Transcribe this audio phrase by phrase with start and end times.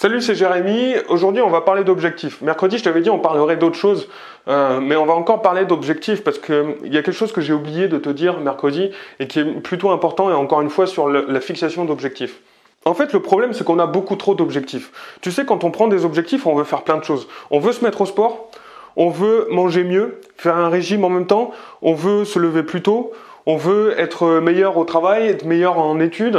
[0.00, 0.94] Salut, c'est Jérémy.
[1.08, 2.40] Aujourd'hui, on va parler d'objectifs.
[2.40, 4.08] Mercredi, je t'avais dit, on parlerait d'autres choses,
[4.46, 7.52] euh, mais on va encore parler d'objectifs parce qu'il y a quelque chose que j'ai
[7.52, 11.08] oublié de te dire mercredi et qui est plutôt important et encore une fois sur
[11.08, 12.38] la fixation d'objectifs.
[12.84, 14.92] En fait, le problème, c'est qu'on a beaucoup trop d'objectifs.
[15.20, 17.26] Tu sais, quand on prend des objectifs, on veut faire plein de choses.
[17.50, 18.52] On veut se mettre au sport,
[18.94, 21.50] on veut manger mieux, faire un régime en même temps,
[21.82, 23.10] on veut se lever plus tôt,
[23.46, 26.38] on veut être meilleur au travail, être meilleur en études,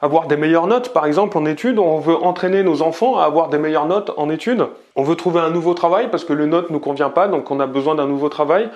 [0.00, 1.78] avoir des meilleures notes, par exemple, en études.
[1.78, 4.66] On veut entraîner nos enfants à avoir des meilleures notes en études.
[4.96, 7.50] On veut trouver un nouveau travail parce que le note ne nous convient pas, donc
[7.50, 8.70] on a besoin d'un nouveau travail.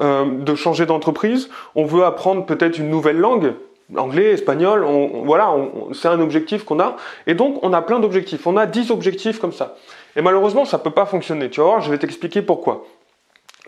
[0.00, 1.50] Euh, de changer d'entreprise.
[1.74, 3.52] On veut apprendre peut-être une nouvelle langue,
[3.94, 4.86] anglais, espagnol.
[5.24, 5.54] Voilà,
[5.92, 6.96] c'est un objectif qu'on a.
[7.26, 8.46] Et donc, on a plein d'objectifs.
[8.46, 9.76] On a 10 objectifs comme ça.
[10.16, 11.50] Et malheureusement, ça ne peut pas fonctionner.
[11.50, 12.86] Tu vas voir, je vais t'expliquer pourquoi.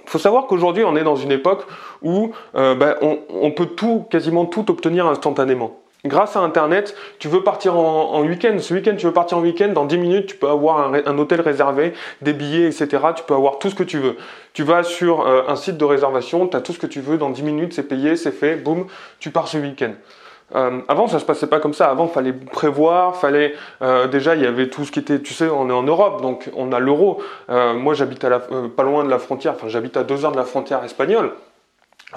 [0.03, 1.67] Il faut savoir qu'aujourd'hui, on est dans une époque
[2.01, 2.97] où euh, ben,
[3.29, 5.82] on, peut tout, quasiment tout obtenir instantanément.
[6.05, 8.57] Grâce à Internet, tu veux partir en, week-end.
[8.59, 9.69] Ce week-end, tu veux partir en week-end.
[9.69, 12.89] Dans 10 minutes, tu peux avoir un, hôtel réservé, des billets, etc.
[13.15, 14.17] Tu peux avoir tout ce que tu veux.
[14.53, 17.19] Tu vas sur euh, un site de réservation, tu as tout ce que tu veux.
[17.19, 18.57] Dans 10 minutes, c'est payé, c'est fait.
[18.57, 18.87] Boum,
[19.21, 19.93] tu pars ce week-end.
[20.57, 21.89] Euh, avant, ça se passait pas comme ça.
[21.89, 25.33] Avant, il fallait prévoir, fallait euh, déjà, il y avait tout ce qui était, tu
[25.33, 27.23] sais, on est en Europe, donc on a l'euro.
[27.49, 29.53] moi, j'habite à pas loin de la frontière.
[29.55, 31.31] Enfin, j'habite à deux heures de la frontière espagnole.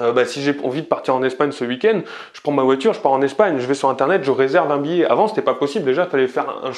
[0.02, 2.02] Euh, bah, si j'ai envie de partir en Espagne ce week-end,
[2.34, 4.78] je prends ma voiture, je pars en Espagne, je vais sur internet, je réserve un
[4.78, 5.06] billet.
[5.06, 5.86] Avant, c'était pas possible.
[5.86, 6.72] Déjà, il fallait faire un,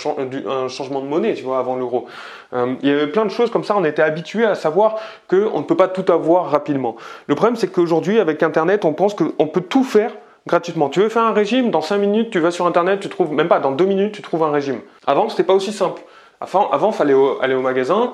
[0.68, 2.06] changement de monnaie, tu vois, avant l'euro.
[2.54, 3.76] Euh, il y avait plein de choses comme ça.
[3.78, 4.96] On était habitué à savoir
[5.30, 6.96] qu'on ne peut pas tout avoir rapidement.
[7.28, 10.12] Le problème, c'est qu'aujourd'hui, avec internet, on pense qu'on peut tout faire
[10.46, 10.90] gratuitement.
[10.90, 13.48] Tu veux faire un régime, dans 5 minutes, tu vas sur internet, tu trouves, même
[13.48, 14.80] pas, dans 2 minutes, tu trouves un régime.
[15.06, 16.02] Avant, c'était pas aussi simple.
[16.40, 18.14] Avant, avant fallait aller au magasin,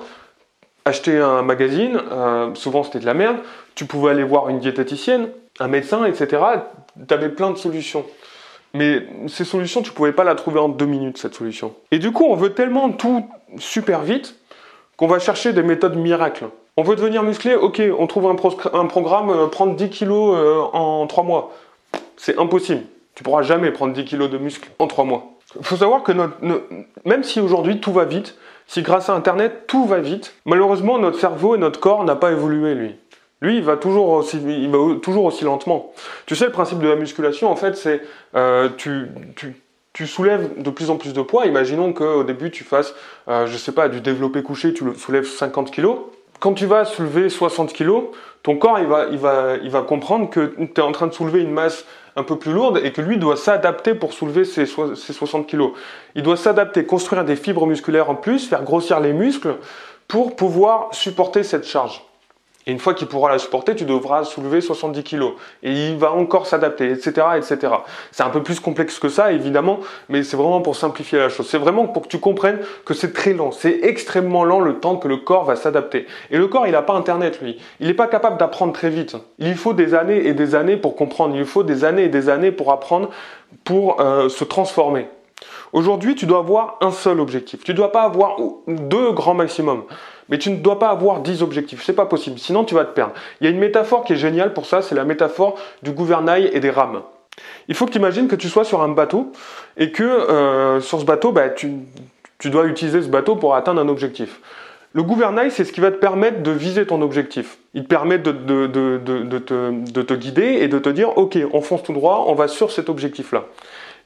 [0.84, 3.38] acheter un magazine, euh, souvent c'était de la merde,
[3.74, 5.28] tu pouvais aller voir une diététicienne,
[5.60, 6.42] un médecin, etc.
[7.08, 8.04] Tu avais plein de solutions.
[8.74, 11.74] Mais ces solutions, tu pouvais pas la trouver en deux minutes, cette solution.
[11.92, 13.24] Et du coup, on veut tellement tout
[13.56, 14.34] super vite
[14.96, 16.46] qu'on va chercher des méthodes miracles.
[16.76, 21.06] On veut devenir musclé, ok, on trouve un, programme, euh, prendre 10 kilos euh, en
[21.06, 21.52] 3 mois.
[22.16, 22.82] C'est impossible.
[23.14, 25.34] Tu pourras jamais prendre 10 kilos de muscle en 3 mois.
[25.56, 26.10] Il faut savoir que
[27.04, 28.36] même si aujourd'hui tout va vite,
[28.66, 32.32] si grâce à Internet tout va vite, malheureusement notre cerveau et notre corps n'a pas
[32.32, 32.96] évolué lui.
[33.44, 35.92] Lui, il va toujours aussi, lentement.
[36.24, 38.00] Tu sais, le principe de la musculation, en fait, c'est
[38.34, 41.44] euh, tu, soulèves de plus en plus de poids.
[41.44, 42.94] Imaginons qu'au début, tu fasses,
[43.28, 45.88] euh, je sais pas, du développé couché, tu le soulèves 50 kg.
[46.40, 48.04] Quand tu vas soulever 60 kg,
[48.42, 51.12] ton corps, il va, il va, il va comprendre que tu es en train de
[51.12, 51.84] soulever une masse
[52.16, 55.70] un peu plus lourde et que lui doit s'adapter pour soulever ses, 60 kg.
[56.14, 59.56] Il doit s'adapter, construire des fibres musculaires en plus, faire grossir les muscles
[60.06, 62.04] pour pouvoir supporter cette charge.
[62.66, 65.22] Et une fois qu'il pourra la supporter, tu devras soulever 70 kg.
[65.62, 67.74] Et il va encore s'adapter, etc., etc.
[68.10, 71.46] C'est un peu plus complexe que ça, évidemment, mais c'est vraiment pour simplifier la chose.
[71.48, 73.52] C'est vraiment pour que tu comprennes que c'est très lent.
[73.52, 76.06] C'est extrêmement lent le temps que le corps va s'adapter.
[76.30, 77.58] Et le corps, il n'a pas Internet, lui.
[77.80, 79.16] Il n'est pas capable d'apprendre très vite.
[79.38, 81.36] Il faut des années et des années pour comprendre.
[81.36, 83.10] Il faut des années et des années pour apprendre,
[83.64, 85.08] pour euh, se transformer.
[85.74, 87.64] Aujourd'hui, tu dois avoir un seul objectif.
[87.64, 88.36] Tu ne dois pas avoir
[88.68, 89.82] deux grands maximum.
[90.28, 92.94] Mais tu ne dois pas avoir 10 objectifs, c'est pas possible, sinon tu vas te
[92.94, 93.12] perdre.
[93.40, 96.50] Il y a une métaphore qui est géniale pour ça, c'est la métaphore du gouvernail
[96.52, 97.02] et des rames.
[97.68, 99.32] Il faut que tu imagines que tu sois sur un bateau
[99.76, 101.72] et que euh, sur ce bateau, bah, tu,
[102.44, 104.40] dois utiliser ce bateau pour atteindre un objectif.
[104.92, 107.58] Le gouvernail, c'est ce qui va te permettre de viser ton objectif.
[107.72, 111.92] Il te permet de, de, te, guider et de te dire, ok, on fonce tout
[111.92, 113.46] droit, on va sur cet objectif-là.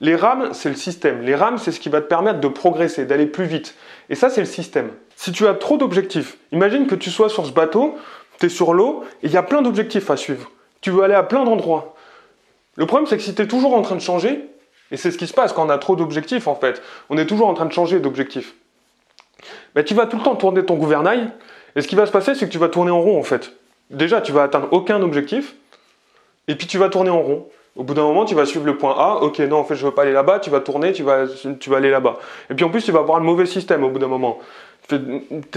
[0.00, 1.22] Les rames, c'est le système.
[1.22, 3.74] Les rames, c'est ce qui va te permettre de progresser, d'aller plus vite.
[4.08, 4.90] Et ça, c'est le système.
[5.18, 7.98] Si tu as trop d'objectifs, imagine que tu sois sur ce bateau,
[8.38, 10.48] tu es sur l'eau, et il y a plein d'objectifs à suivre.
[10.80, 11.96] Tu veux aller à plein d'endroits.
[12.76, 14.48] Le problème, c'est que si tu es toujours en train de changer,
[14.92, 16.80] et c'est ce qui se passe quand on a trop d'objectifs en fait,
[17.10, 18.54] on est toujours en train de changer d'objectifs.
[19.74, 21.32] Ben, tu vas tout le temps tourner ton gouvernail,
[21.74, 23.54] et ce qui va se passer, c'est que tu vas tourner en rond en fait.
[23.90, 25.56] Déjà, tu vas atteindre aucun objectif,
[26.46, 27.48] et puis tu vas tourner en rond.
[27.74, 29.22] Au bout d'un moment, tu vas suivre le point A.
[29.22, 30.40] Ok, non, en fait, je veux pas aller là-bas.
[30.40, 31.26] Tu vas tourner, tu vas,
[31.60, 32.18] tu vas aller là-bas.
[32.50, 34.40] Et puis en plus, tu vas avoir le mauvais système au bout d'un moment.
[34.88, 34.96] Tu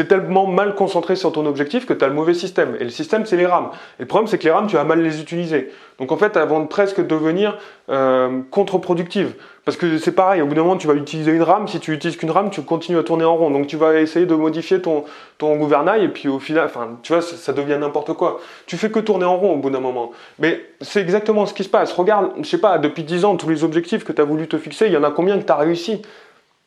[0.02, 2.76] es tellement mal concentré sur ton objectif que tu as le mauvais système.
[2.80, 3.70] Et le système, c'est les rames.
[3.98, 5.72] Et le problème, c'est que les rames, tu vas mal les utiliser.
[6.00, 7.58] Donc en fait, elles vont presque devenir
[7.90, 9.34] euh, contre-productives.
[9.64, 11.68] Parce que c'est pareil, au bout d'un moment, tu vas utiliser une rame.
[11.68, 13.52] Si tu utilises qu'une rame, tu continues à tourner en rond.
[13.52, 15.06] Donc tu vas essayer de modifier ton,
[15.40, 16.04] gouvernail.
[16.04, 18.42] Et puis au final, enfin, tu vois, ça, ça devient n'importe quoi.
[18.66, 20.12] Tu fais que tourner en rond au bout d'un moment.
[20.40, 21.94] Mais c'est exactement ce qui se passe.
[21.94, 24.58] Regarde, je sais pas, depuis 10 ans, tous les objectifs que tu as voulu te
[24.58, 26.02] fixer, il y en a combien que tu as réussi?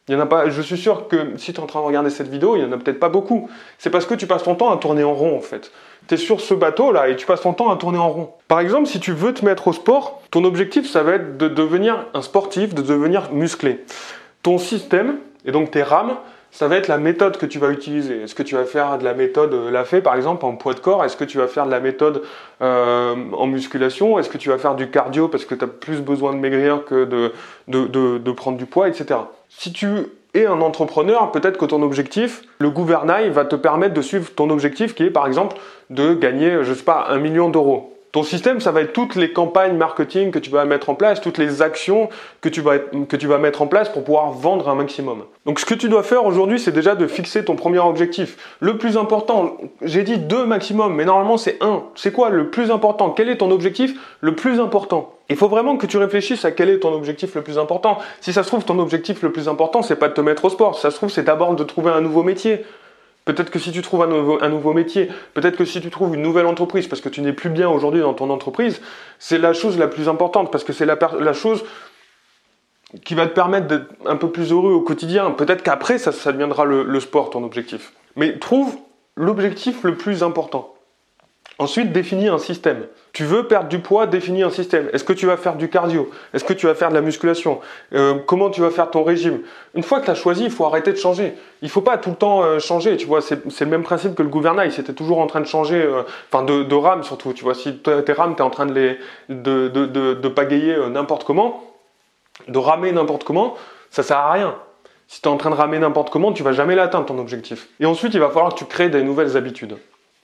[0.08, 1.86] Il y en a pas, je suis sûr que si tu es en train de
[1.86, 3.48] regarder cette vidéo, il n'y en a peut-être pas beaucoup.
[3.78, 5.72] C'est parce que tu passes ton temps à tourner en rond en fait.
[6.08, 8.30] Tu es sur ce bateau là et tu passes ton temps à tourner en rond.
[8.46, 11.48] Par exemple, si tu veux te mettre au sport, ton objectif ça va être de
[11.48, 13.82] devenir un sportif, de devenir musclé.
[14.42, 15.16] Ton système,
[15.46, 16.16] et donc tes rames,
[16.54, 18.22] ça va être la méthode que tu vas utiliser.
[18.22, 20.78] Est-ce que tu vas faire de la méthode la fait par exemple en poids de
[20.78, 21.04] corps?
[21.04, 22.22] Est-ce que tu vas faire de la méthode
[22.60, 24.20] en musculation?
[24.20, 26.84] Est-ce que tu vas faire du cardio parce que tu as plus besoin de maigrir
[26.84, 27.04] que
[27.66, 29.18] de prendre du poids, etc.
[29.48, 29.88] Si tu
[30.32, 34.48] es un entrepreneur, peut-être que ton objectif, le gouvernail va te permettre de suivre ton
[34.50, 35.56] objectif qui est par exemple
[35.90, 37.93] de gagner, je sais pas, un million d'euros.
[38.14, 41.20] Ton système, ça va être toutes les campagnes marketing que tu vas mettre en place,
[41.20, 42.08] toutes les actions
[42.40, 45.24] que tu vas, que tu vas mettre en place pour pouvoir vendre un maximum.
[45.46, 48.36] Donc ce que tu dois faire aujourd'hui, c'est déjà de fixer ton premier objectif.
[48.60, 51.82] Le plus important, j'ai dit deux maximum, mais normalement c'est un.
[51.96, 53.10] C'est quoi le plus important?
[53.10, 55.12] Quel est ton objectif le plus important?
[55.28, 57.98] Il faut vraiment que tu réfléchisses à quel est ton objectif le plus important.
[58.20, 60.50] Si ça se trouve, ton objectif le plus important, c'est pas de te mettre au
[60.50, 60.76] sport.
[60.76, 62.64] Si ça se trouve, c'est d'abord de trouver un nouveau métier.
[63.24, 66.46] Peut-être que si tu trouves un nouveau, métier, peut-être que si tu trouves une nouvelle
[66.46, 68.82] entreprise, parce que tu n'es plus bien aujourd'hui dans ton entreprise,
[69.18, 71.64] c'est la chose la plus importante, parce que c'est la, chose
[73.04, 75.30] qui va te permettre d'être un peu plus heureux au quotidien.
[75.30, 77.94] Peut-être qu'après, ça, deviendra le sport, ton objectif.
[78.16, 78.76] Mais trouve
[79.16, 80.73] l'objectif le plus important.
[81.60, 82.86] Ensuite, définis un système.
[83.12, 84.88] Tu veux perdre du poids, définis un système.
[84.92, 86.10] Est-ce que tu vas faire du cardio?
[86.32, 87.60] Est-ce que tu vas faire de la musculation?
[87.94, 89.38] Euh, Comment tu vas faire ton régime?
[89.76, 91.34] Une fois que tu as choisi, il faut arrêter de changer.
[91.62, 93.22] Il ne faut pas tout le temps euh, changer, tu vois.
[93.22, 94.72] C'est le même principe que le gouvernail.
[94.72, 96.02] C'était toujours en train de changer, euh,
[96.32, 97.54] enfin de, de rames surtout, tu vois.
[97.54, 98.98] Si tes rames, tu es en train de les
[99.28, 101.62] de, de, de pagayer n'importe comment,
[102.48, 103.54] de ramer n'importe comment,
[103.90, 104.56] ça sert à rien.
[105.06, 107.68] Si tu es en train de ramer n'importe comment, tu vas jamais l'atteindre ton objectif.
[107.78, 109.76] Et ensuite, il va falloir que tu crées des nouvelles habitudes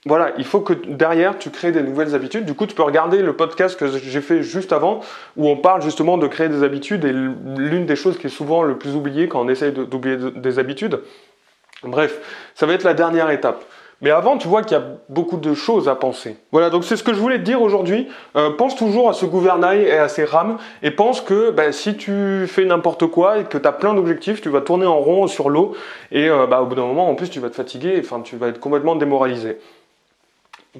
[0.06, 2.46] voilà, il faut que derrière tu crées des nouvelles habitudes.
[2.46, 5.00] Du coup, tu peux regarder le podcast que j'ai fait juste avant
[5.36, 8.62] où on parle justement de créer des habitudes et l'une des choses qui est souvent
[8.62, 11.00] le plus oubliée quand on essaye d'oublier des habitudes.
[11.82, 12.18] Bref,
[12.54, 13.62] ça va être la dernière étape.
[14.02, 16.36] Mais avant, tu vois qu'il y a beaucoup de choses à penser.
[16.52, 18.08] Voilà, donc c'est ce que je voulais te dire aujourd'hui.
[18.34, 21.98] Euh, pense toujours à ce gouvernail et à ces rames et pense que ben, si
[21.98, 25.26] tu fais n'importe quoi et que tu as plein d'objectifs, tu vas tourner en rond
[25.26, 25.76] sur l'eau
[26.10, 28.36] et euh, bah, au bout d'un moment, en plus, tu vas te fatiguer, enfin, tu
[28.36, 29.58] vas être complètement démoralisé.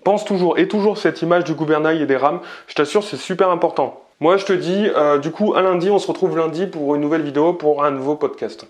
[0.04, 3.50] Pense toujours, et toujours cette image du gouvernail et des rames, je t'assure, c'est super
[3.50, 4.00] important.
[4.20, 7.00] Moi, je te dis, euh, du coup, à lundi, on se retrouve lundi pour une
[7.00, 8.58] nouvelle vidéo, pour un nouveau podcast.